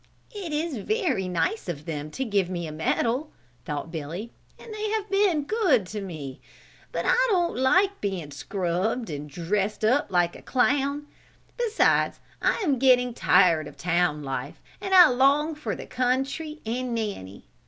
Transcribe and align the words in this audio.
"It 0.33 0.51
is 0.51 0.77
very 0.77 1.27
nice 1.27 1.69
of 1.69 1.85
them 1.85 2.09
to 2.09 2.25
give 2.25 2.49
me 2.49 2.65
a 2.65 2.71
medal," 2.71 3.29
thought 3.65 3.91
Billy, 3.91 4.31
"and 4.57 4.73
they 4.73 4.89
have 4.89 5.07
been 5.11 5.43
good 5.43 5.85
to 5.89 6.01
me; 6.01 6.41
but 6.91 7.05
I 7.07 7.27
don't 7.29 7.55
like 7.55 8.01
being 8.01 8.31
scrubbed 8.31 9.11
and 9.11 9.29
dressed 9.29 9.85
up 9.85 10.07
like 10.11 10.35
a 10.35 10.41
clown, 10.41 11.05
beside 11.55 12.13
I 12.41 12.55
am 12.63 12.79
getting 12.79 13.13
tired 13.13 13.67
of 13.67 13.77
town 13.77 14.23
life 14.23 14.59
and 14.81 14.95
I 14.95 15.07
long 15.07 15.53
for 15.53 15.75
the 15.75 15.85
country 15.85 16.61
and 16.65 16.95
Nanny. 16.95 17.45